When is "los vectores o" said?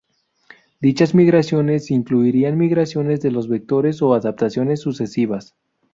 3.29-4.15